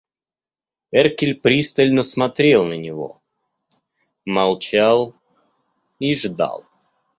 [0.91, 3.21] Эркель пристально смотрел на на него,
[4.25, 5.13] молчал
[5.99, 6.65] и ждал.